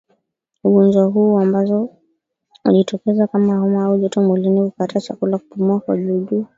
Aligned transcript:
ugonjwa 0.63 1.03
huu 1.05 1.39
ambazo 1.39 1.89
hujitokeza 2.63 3.27
kama 3.27 3.57
homa 3.57 3.85
au 3.85 3.97
joto 3.99 4.21
mwilini 4.21 4.61
kukataa 4.61 4.99
chakula 4.99 5.37
kupumua 5.37 5.79
kwa 5.79 5.97
juujuu 5.97 6.45